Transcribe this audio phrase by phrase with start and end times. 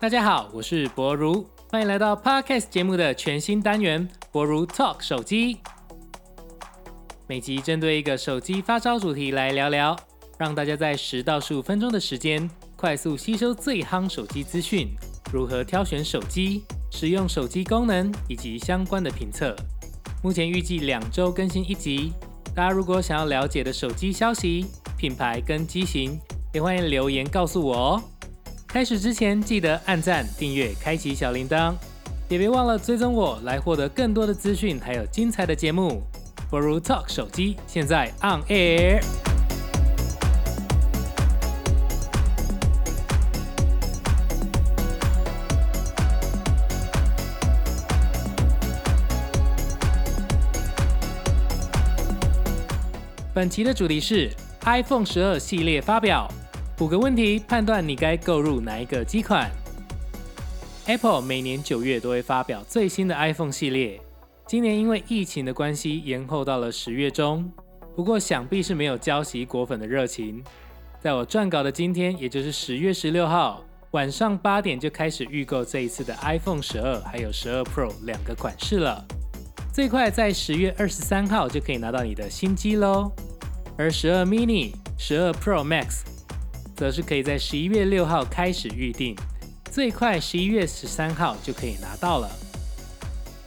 [0.00, 5.58] 大家好，我是博如，欢迎来到 Podcast 节目的全新单元——博如 Talk 手机。
[7.26, 9.96] 每集针对一个手机发烧主题来聊聊，
[10.38, 14.86] 让大家在十到十五分钟的时间，快速吸收最夯手机资讯，
[15.32, 16.62] 如何挑选手机、
[16.92, 19.56] 使用手机功能以及相关的评测。
[20.22, 22.12] 目前预计两周更新一集，
[22.54, 24.64] 大家如果想要了解的手机消息、
[24.96, 26.16] 品牌跟机型，
[26.54, 28.02] 也欢迎留言告诉我哦。
[28.68, 31.74] 开始之前，记得按赞、订阅、开启小铃铛，
[32.28, 36.02] 也别忘了追踪我，来获得更多的资讯，还有精彩的节目。
[36.50, 39.02] 不如 Talk 手机现在 on air。
[53.32, 54.30] 本期的主题是
[54.62, 56.30] iPhone 十二系列发表。
[56.80, 59.50] 五个问题判断你该购入哪一个机款。
[60.86, 64.00] Apple 每年九月都会发表最新的 iPhone 系列，
[64.46, 67.50] 今年因为疫情的关系延后到了十月中。
[67.96, 70.40] 不过想必是没有浇熄果粉的热情。
[71.00, 79.04] 在我撰稿的今天，也就是十月十六号晚上八点就开始预购这一次的 iPhone 十二还有十二 Pro 两个款式了。
[79.74, 83.10] 最快在十月二十三号就可以拿到你的新机喽。
[83.76, 86.02] 而十二 mini、十二 Pro Max。
[86.78, 89.12] 则是可以在十一月六号开始预定，
[89.68, 92.30] 最快十一月十三号就可以拿到了。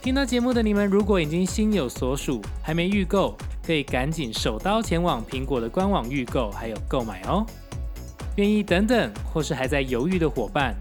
[0.02, 3.34] 听到节目的你们，如果已经心有所属，还没预购，
[3.66, 7.46] 可以赶紧手刀前往苹果的官网预购，还有购买哦。
[8.36, 10.76] 愿意等等，或是还在犹豫的伙伴，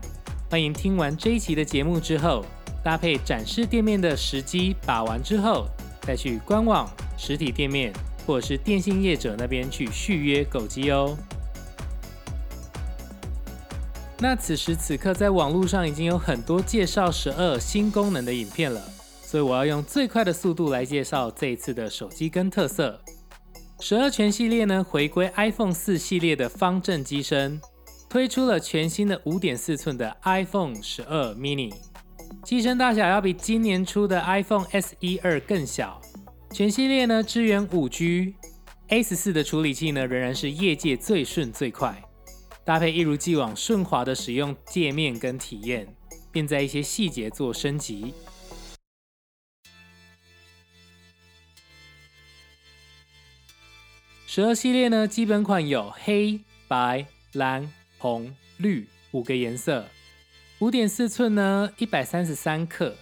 [0.50, 2.44] 欢迎听完这一期的节目之后，
[2.84, 5.68] 搭配展示店面的时机把完之后，
[6.02, 6.86] 再去官网、
[7.18, 7.94] 实体店面
[8.28, 11.18] 或者是电信业者那边去续约购机哦。
[14.24, 18.80] 那此时此刻，在网络上已经有很多介绍十二新功能的影片了，
[19.24, 23.02] 所以我要用最快的速度来介绍这一次的手机跟特色。
[23.80, 27.60] 十二全系列呢，回归 iPhone 四系列的方正机身，
[28.08, 31.74] 推出了全新的五点四寸的 iPhone 十二 mini，
[32.44, 36.00] 机身大小要比今年出的 iPhone S e 二更小。
[36.54, 42.00] 全系列呢支援五 G，A 十四的处理器呢仍然是业界最顺最快。
[42.72, 45.94] 搭配一如既往顺滑的使用界面跟体验，
[46.32, 48.14] 并在一些细节做升级。
[54.26, 56.40] 十二系列呢，基本款有黑
[56.70, 59.86] 白蓝红绿五个颜色。
[60.60, 62.94] 五点四寸呢，一百三十三克；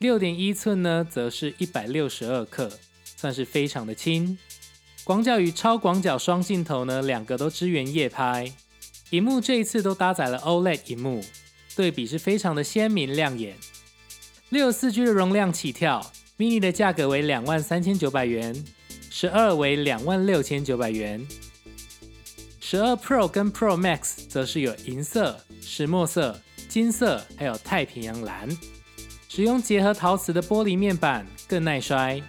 [0.00, 2.70] 六点一寸呢，则是一百六十二克，
[3.16, 4.36] 算是非常的轻。
[5.02, 8.52] 广角与超广角双镜头呢，两个都支援夜拍。
[9.10, 11.24] 荧幕这一次都搭载了 OLED 荧幕，
[11.74, 13.56] 对比是非常的鲜明亮眼。
[14.50, 18.64] 六四 G 的容量起跳，mini 的价格为两万三千九百元，
[19.10, 21.26] 十二为两万六千九百元。
[22.60, 28.48] 十二 Pro 跟 Pro Max 则是有银色、石墨色、金色，还有太平洋蓝。
[29.30, 32.20] 使用结合陶瓷的玻璃面板，更耐摔。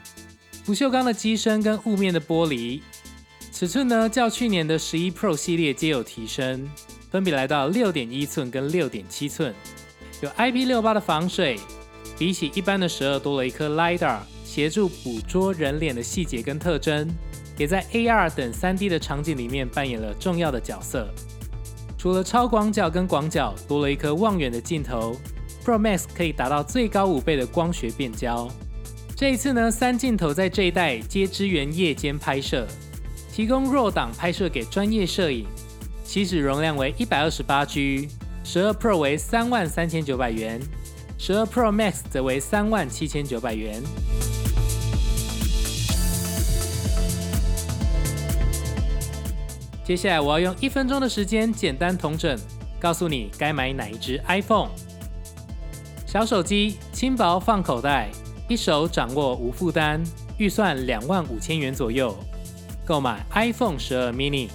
[0.65, 2.81] 不锈钢的机身跟雾面的玻璃。
[3.59, 6.65] 尺寸呢，较去年的十一 Pro 系列皆有提升，
[7.11, 9.53] 分别来到六点一寸跟六点七寸，
[10.21, 11.59] 有 IP 六八的防水，
[12.17, 17.05] 比起一般的十二多了一颗 LiDAR，协助捕捉人脸的细节跟特征，
[17.57, 21.13] 也在 AR 等三 D 的场景里面扮演了重要的角色。
[21.97, 25.17] 除了超广角跟广角，多了一颗望远的镜头
[25.65, 28.47] ，Pro Max 可以达到最高五倍的光学变焦。
[29.17, 32.65] 这一次呢，三镜头在这一代皆支援夜间拍摄。
[33.31, 35.45] 提供弱档拍摄给专业摄影，
[36.03, 38.09] 起始容量为一百二十八 G，
[38.43, 40.59] 十二 Pro 为三万三千九百元，
[41.17, 43.81] 十二 Pro Max 则为三万七千九百元。
[49.85, 52.37] 接下来我要用一分钟的时间简单统整，
[52.79, 54.69] 告诉你该买哪一支 iPhone。
[56.05, 58.09] 小手机轻薄放口袋，
[58.47, 60.03] 一手掌握无负担，
[60.37, 62.15] 预算两万五千元左右。
[62.89, 64.49] 购买 iPhone 十二 mini，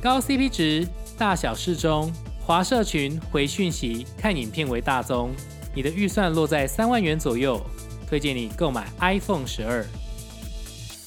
[0.00, 0.86] 高 CP 值，
[1.18, 5.34] 大小适中，华社群、回讯息、看影片为大宗。
[5.74, 7.60] 你的预算落在三万元左右，
[8.06, 9.84] 推荐你购买 iPhone 十二。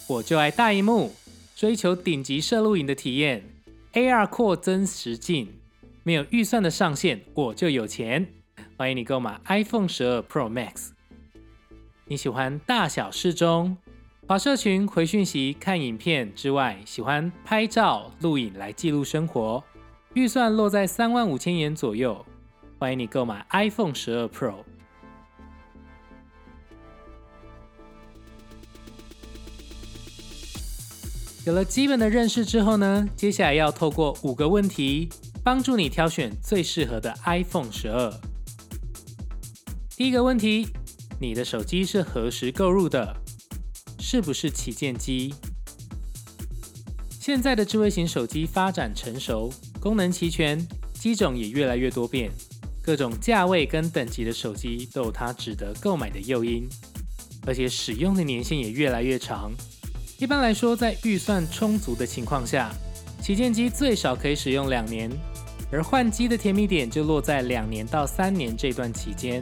[0.06, 1.16] 我就爱大荧幕，
[1.56, 3.46] 追求顶级摄录影的体验
[3.94, 5.48] ，AR 扩增实境，
[6.04, 8.28] 没有预算的上限，我就有钱。
[8.76, 10.90] 欢迎你购买 iPhone 十二 Pro Max。
[12.08, 13.78] 你喜欢大小适中？
[14.32, 19.62] 华社群回讯息、看影片之外，喜欢拍照、录影来记录生活，
[20.14, 22.26] 预算落在三万五千元左右。
[22.80, 24.64] 欢迎你购买 iPhone 十二 Pro。
[31.46, 35.10] 有了基本的认识之后呢，接下来要透过五个问题，
[35.44, 38.10] 帮助你挑选最适合的 iPhone 十二。
[39.98, 40.70] 第一个问题，
[41.20, 43.21] 你的手机是何时购入的？
[44.14, 45.34] 是不是旗舰机？
[47.18, 49.50] 现在的智慧型手机发展成熟，
[49.80, 50.60] 功能齐全，
[50.94, 52.30] 机种也越来越多变，
[52.82, 56.68] 各种价位跟等级的手机都有它值得购买的诱因，
[57.48, 59.50] 而且使用的年限也越来越长。
[60.18, 62.70] 一般来说，在预算充足的情况下，
[63.22, 65.10] 旗舰机最少可以使用两年，
[65.72, 69.42] 而换机的甜蜜点就落在两年到三年这段期间。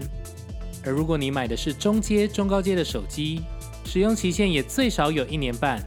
[0.86, 3.42] 而如果你买的是中阶、中高阶的手机，
[3.92, 5.84] 使用期限也最少有一年半，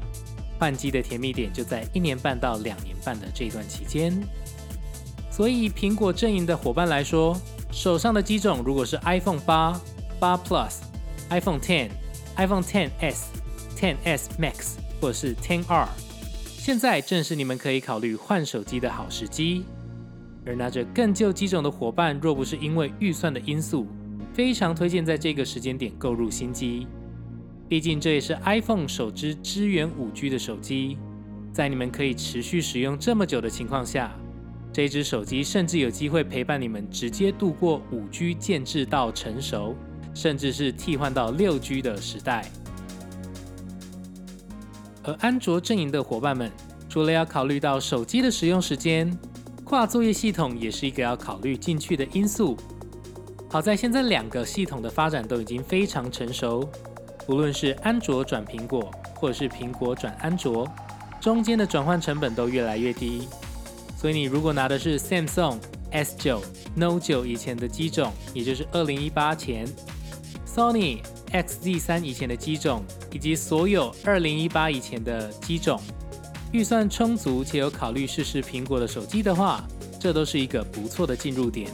[0.58, 4.12] 换机的甜蜜点就在一年半到两年半的这段期间。
[5.30, 7.40] 所以，苹果阵营的伙伴来说，
[7.70, 9.80] 手上的机种如果是 iPhone 八、
[10.18, 10.78] 八 Plus、
[11.30, 11.90] iPhone Ten、
[12.34, 13.26] iPhone Ten S、
[13.78, 14.72] Ten S Max。
[15.00, 15.88] 或是 Ten R，
[16.58, 19.64] 现在正是你们可以考虑换手机的好时机。
[20.44, 23.86] 而拿着更旧机种的伙伴，若不是因为预算的因素，
[24.32, 26.88] 非常推荐在这个时间点购入新机。
[27.68, 30.98] 毕竟这也是 iPhone 首支支援 5G 的手机，
[31.52, 34.14] 在你们可以持续使用这么久的情况下，
[34.72, 39.74] 这支手机甚至有机会陪伴你们直接度过 5G 建制到成熟，
[40.14, 42.44] 甚至是替换到 6G 的时代。
[45.04, 46.50] 而安卓阵营的伙伴们，
[46.88, 49.10] 除了要考虑到手机的使用时间，
[49.64, 52.56] 跨作业系统也是一个要考虑进去的因素。
[53.48, 56.66] 好在现在两个系统的发展都已经非常成熟，
[57.28, 60.68] 无论是安卓转苹果，或者是苹果转安卓，
[61.20, 63.28] 中间的转换成本都越来越低。
[63.96, 65.58] 所以你如果拿的是 Samsung
[65.92, 66.40] S9、
[66.74, 69.66] Note 9以前的机种，也就是二零一八前
[70.46, 70.98] ，Sony。
[71.32, 75.80] XZ 三以前的机种，以及所有二零一八以前的机种，
[76.52, 79.64] 预算充足且有考虑试试苹果的手机的话，
[79.98, 81.70] 这都是一个不错的进入点。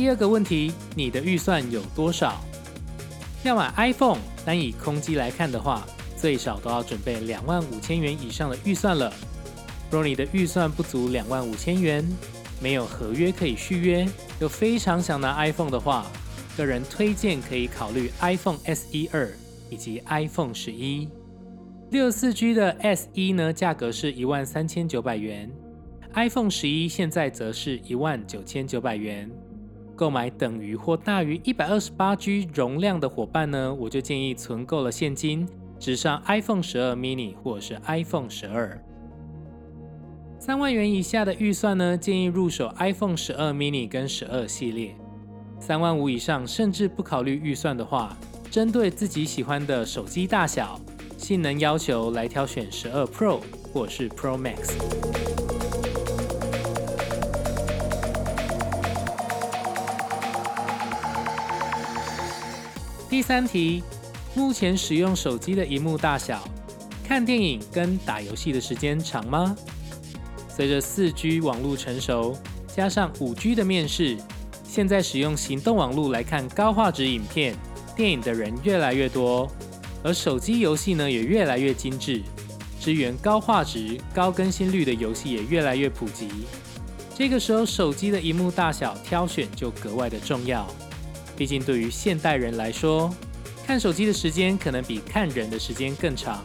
[0.00, 2.40] 第二个问题，你的预算有多少？
[3.44, 5.86] 要买 iPhone，单以空机来看的话，
[6.16, 9.12] 最少都要准备两万五千元以上的预算了。
[9.90, 12.02] 若你的预算不足两万五千元，
[12.62, 14.08] 没有合约可以续约，
[14.40, 16.06] 又非常想拿 iPhone 的话，
[16.56, 19.30] 个人推荐可以考虑 iPhone SE 二
[19.68, 21.10] 以及 iPhone 十一。
[21.90, 25.50] 六四 G 的 SE 呢，价格是一万三千九百元
[26.14, 29.30] ，iPhone 十一现在则是一万九千九百元。
[30.00, 35.46] 购买等于或大于一百二十八 G 容量的伙伴呢，我就建议存够了现金，
[35.78, 38.82] 直上 iPhone 十二 mini 或者是 iPhone 十二。
[40.38, 44.96] 三万元以下的预算呢，建议入手 iPhone 十二 mini 跟十二系列。
[45.58, 48.16] 三万五以上，甚至不考虑预算的话，
[48.50, 50.80] 针对自己喜欢的手机大小、
[51.18, 55.39] 性能要求来挑选十二 Pro 或是 Pro Max。
[63.10, 63.82] 第三题，
[64.36, 66.48] 目前使用手机的荧幕大小，
[67.02, 69.56] 看电影跟打游戏的时间长吗？
[70.48, 74.16] 随着四 G 网络成熟，加上五 G 的面世，
[74.62, 77.56] 现在使用行动网络来看高画质影片、
[77.96, 79.50] 电影的人越来越多，
[80.04, 82.22] 而手机游戏呢也越来越精致，
[82.78, 86.28] 支援高画质、高更新率的游戏也越来越普及。
[87.16, 90.64] 这个时候，手机的荧幕大小挑选就格外的重要。
[91.40, 93.10] 毕竟对于现代人来说，
[93.64, 96.44] 看手机的时间可能比看人的时间更长。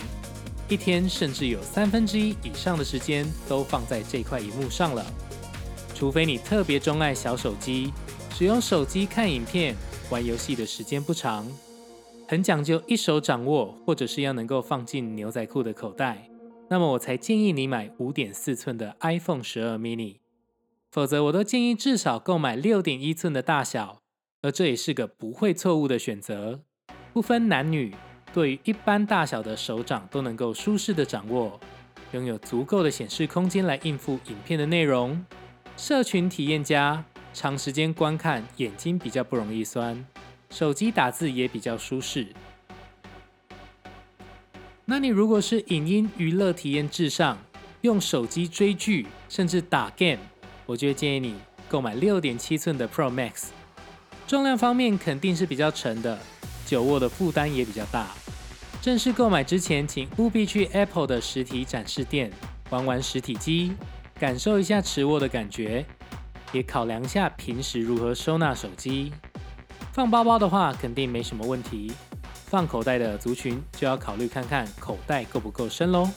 [0.69, 5.05] 一天甚至有三分之一以上的时间都放在这块荧幕上了，
[5.93, 7.91] 除非你特别钟爱小手机，
[8.31, 9.75] 使用手机看影片、
[10.09, 11.45] 玩游戏的时间不长，
[12.25, 16.29] 很讲究一手掌握，或者是要能够放进牛仔裤的口袋，
[16.69, 20.19] 那么我才建议你买五点四寸的 iPhone 十二 mini，
[20.89, 23.99] 否则我都建议至少购买六点一寸的大小，
[24.45, 26.59] 而这也是个不会错误的选择，
[27.11, 27.95] 不分男女。
[28.31, 31.59] 对于一般大小的手掌都能够舒适的掌握，
[32.11, 35.25] 拥有足够的显示空间来应付影片的内容。
[35.75, 40.05] 社群体验家，长时间观看眼睛比较不容易酸，
[40.51, 42.27] 手机打字也比较舒适。
[44.85, 47.35] 那你如果是影音娱乐体验至上，
[47.81, 50.21] 用手机追剧甚至打 game，
[50.67, 51.33] 我就会建议你
[51.67, 53.45] 购买六点七寸的 Pro Max。
[54.27, 56.17] 重量方面肯定是比较沉的，
[56.65, 58.07] 久握的负担也比较大。
[58.81, 62.31] 正式购买之前，请务必去 Apple 的实体展示店
[62.71, 63.73] 玩玩实体机，
[64.19, 65.85] 感受一下持握的感觉，
[66.51, 69.11] 也考量一下平时如何收纳手机。
[69.93, 71.91] 放包包的话，肯定没什么问题；
[72.47, 76.09] 放口袋的族群，就要考虑看看口袋够不够深喽。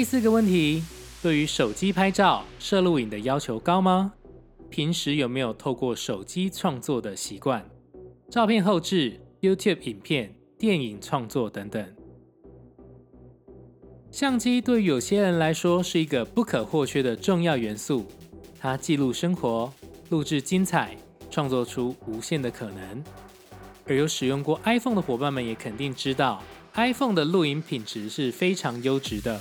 [0.00, 0.82] 第四个问题。
[1.22, 4.14] 对于手机拍照、摄录影的要求高吗？
[4.70, 7.68] 平时有没有透过手机创作的习惯？
[8.30, 11.86] 照片后置、YouTube 影片、电影创作等等。
[14.10, 18.06] 相机对于有些人来说是一个不可或缺的重要元素，
[18.58, 19.70] 它记录生活、
[20.08, 20.96] 录制精彩、
[21.30, 23.04] 创作出无限的可能。
[23.86, 26.42] 而有使用过 iPhone 的伙伴们也肯定知道
[26.72, 29.38] ，iPhone 的录影品质是非常优质的。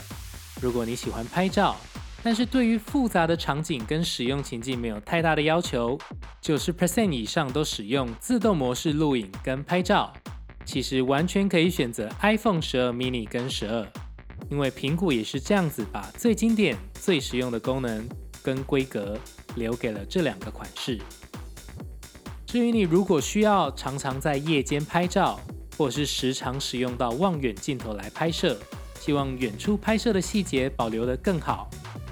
[0.62, 1.75] 如果你喜欢拍照，
[2.22, 5.98] 但是对于复杂的场景跟使用情境没有太大的要求，
[6.42, 10.13] 九十 percent 以上都使用自动模式录影跟拍照，
[10.66, 13.88] 其实完全可以选择 iPhone 十二 mini 跟十二，
[14.50, 18.06] 因为苹果也是这样子把最经典、最实用的功能
[18.44, 19.18] 跟规格
[19.56, 21.00] 留给了这两个款式。
[22.46, 25.39] 至于你如果需要常常在夜间拍照，
[25.78, 28.60] 或是时常使用到望远镜头来拍摄。
[29.00, 31.70] 希望远处拍摄的细节保留得更好，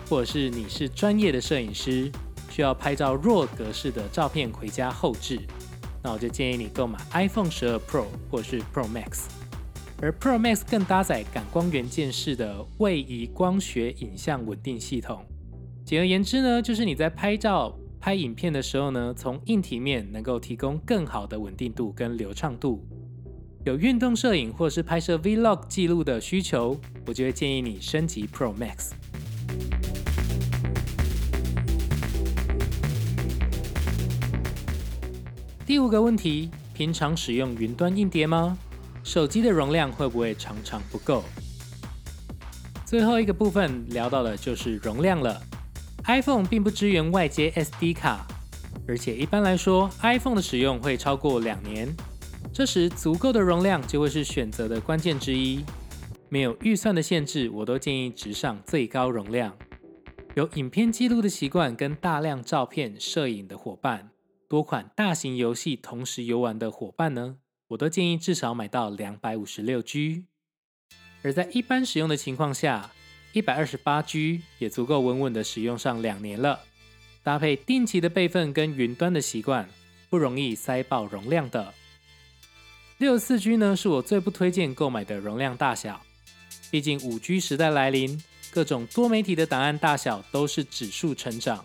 [0.10, 2.10] 或者是你是专业的摄影师，
[2.50, 5.40] 需要拍照弱格式的照片回家后置，
[6.02, 9.26] 那我就建议你购买 iPhone 十二 Pro 或是 Pro Max，
[10.02, 15.26] 而 Pro Max 更搭载感光元件式的位移光学影像稳定系统。
[15.86, 22.86] 简而言之呢，就是你在拍照、拍影片的时候呢，从硬体面能够提供更好的稳定度跟流畅度。
[23.68, 28.92] 有运动摄影或是拍摄 Vlog 记录的需求，我就会建议你升级 Pro Max。
[35.66, 38.58] 第五个问题：平常使用云端硬碟吗？
[39.04, 41.26] 手机的容量会不会常常不够？
[42.86, 45.42] 最后一个部分聊到的就是容量了。
[46.06, 48.26] iPhone 并不支援外接 SD 卡，
[48.88, 51.94] 而且一般来说，iPhone 的使用会超过两年。
[52.58, 55.64] 这时，足够的容量就会是选择的关键之一。
[56.28, 59.56] 没有预算的限制，我都建议直上最高容量。
[60.34, 64.10] 有影片记录的习惯跟大量照片摄影的伙伴，
[64.50, 67.36] 多款大型游戏同时游玩的伙伴呢，
[67.68, 70.24] 我都建议至少买到两百五十六 G。
[71.22, 72.90] 而在一般使用的情况下，
[73.34, 76.62] 一百二十八 G 也足够稳稳的使用上两年了。
[77.22, 79.70] 搭配定期的备份跟云端的习惯，
[80.10, 81.72] 不容易塞爆容量的。
[83.00, 86.02] 六四 G 呢，是我最不推荐购买的容量大小。
[86.72, 91.64] 毕竟五 G 时代来临，各种多媒体的档案大小都是指数成长。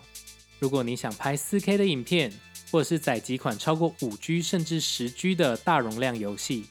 [0.59, 2.31] 如果你想拍四 K 的影片，
[2.71, 6.65] 或者是载几款超过五 G 甚至十 G 的大容量游戏，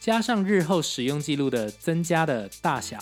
[0.00, 2.98] 加上日后使用记录的增加的大小，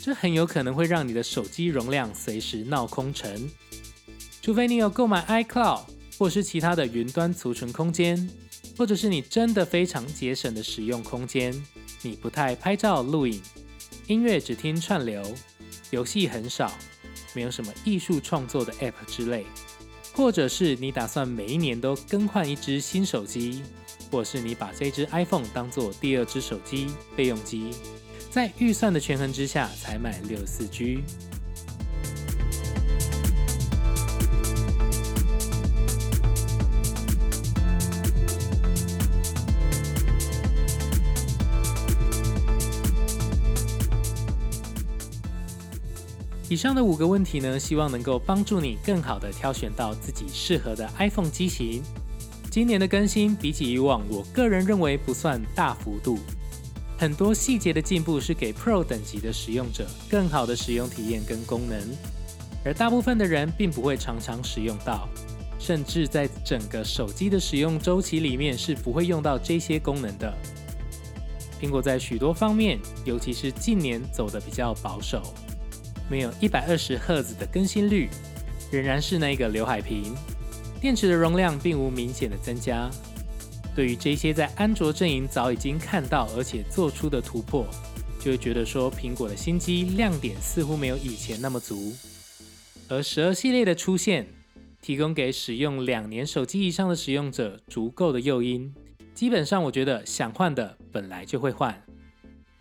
[0.00, 3.48] 这很有可能会让你的手机容量随时闹空城。
[4.42, 5.82] 除非你有购买 iCloud
[6.18, 8.28] 或是其他的云端储存空间。
[8.76, 11.54] 或者是你真的非常节省的使用空间，
[12.02, 13.40] 你不太拍照录影，
[14.06, 15.22] 音乐只听串流，
[15.90, 16.72] 游戏很少，
[17.34, 19.44] 没有什么艺术创作的 App 之类，
[20.14, 23.62] 或者是你打算每一年都更换一只新手机，
[24.10, 27.70] 或是你把这只 iPhone 当做第二只手机备用机，
[28.30, 31.00] 在预算的权衡之下才买六四 G。
[46.50, 51.80] 以上的五个问题呢，希望能够帮助你更好的挑选到自己适合的 iPhone 机型。
[52.50, 56.18] 今年的更新比起以往，我个人认为不算大幅度，
[56.98, 61.80] 很多细节的进步是给 Pro 等级的使用者更好的使用体验跟功能，
[62.64, 65.08] 而大部分的人并不会常常使用到，
[65.56, 70.36] 甚至在整个手机的使用周期里面是不会用到这些功能的。
[71.62, 75.22] 苹果在许多方面，尤其是近年走的比较保守。
[76.10, 78.08] 没有一百二十赫兹的更新率，
[78.72, 80.12] 仍然是那个刘海屏，
[80.80, 82.90] 电池的容量并无明显的增加。
[83.76, 87.64] 对于这些在安卓阵营早已经看到而且做出的突破，
[88.18, 91.92] 就会觉得说苹果的新机亮点似乎没有以前那么足。
[92.88, 94.26] 而十二系列的出现，
[94.82, 98.74] 提供给使用两年手机以上的使用者足够的诱因，
[99.14, 101.80] 基本上我觉得想换的本来就会换。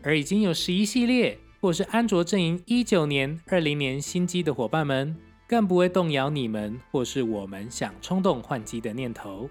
[0.04, 1.40] 而已经有十一系列。
[1.62, 5.16] 或是安卓阵营一九年、二零年新机的伙伴们，
[5.48, 9.50] 更不会动摇你们或是我们想冲动换机的念头。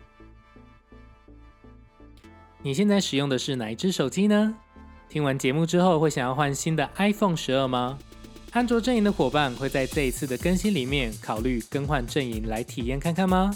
[2.63, 4.55] 你现在使用的是哪一只手机呢？
[5.09, 7.99] 听完节目之后，会想要换新的 iPhone 十二吗？
[8.53, 13.55] 安卓阵营的伙伴会在这一次的更新里面考虑更换阵营来体验看看吗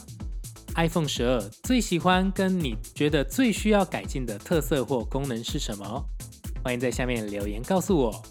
[0.76, 6.04] ？iPhone 十二最喜欢跟你觉得最需要改进的特色或功能是什么？
[6.62, 8.22] 欢迎在下面留言告诉我。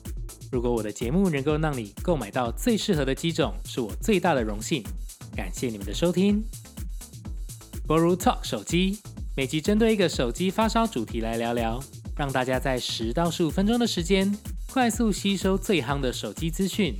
[0.51, 4.83] 如果我的节目能够让你购买到最适合的机种，是我最大的荣幸。
[5.33, 6.43] 感谢你们的收听。
[7.87, 8.99] Boru Talk 手机
[9.35, 11.81] 每集针对一个手机发烧主题来聊聊，
[12.17, 14.29] 让大家在十到十五分钟的时间。
[14.69, 16.95] 快速吸收最夯的手机资讯，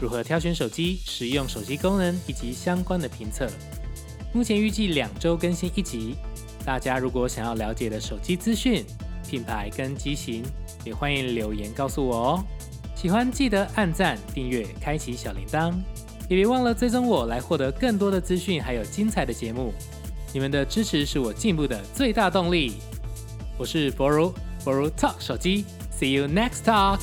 [0.00, 3.48] 如何挑选手机、使用手机功能以及相关的评测。
[4.32, 6.16] 目前预计两周更新一集。
[6.64, 8.84] 大家如果想要了解的手机资讯、
[9.28, 10.44] 品牌跟机型，
[10.84, 12.44] 也欢迎留言告诉我哦。
[13.06, 15.72] 喜欢记得按赞、订阅、开启小铃铛，
[16.28, 19.72] 也别忘了追踪我来获得更多的资讯，还有精彩的节目。
[20.34, 22.78] 你们的支持是我进步的最大动力。
[23.56, 24.34] 我是博如，
[24.64, 25.64] 博如 Talk 手机。
[25.96, 26.98] See you next talk.